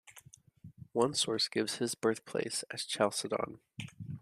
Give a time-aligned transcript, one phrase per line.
[0.93, 3.59] One source gives his birthplace as Chalcedon.